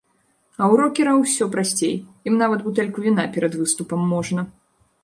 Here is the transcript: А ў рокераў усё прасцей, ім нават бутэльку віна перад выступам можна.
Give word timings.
А 0.53 0.61
ў 0.71 0.73
рокераў 0.81 1.17
усё 1.25 1.47
прасцей, 1.57 1.93
ім 2.31 2.41
нават 2.43 2.65
бутэльку 2.69 2.99
віна 3.05 3.31
перад 3.39 3.53
выступам 3.63 4.13
можна. 4.17 4.51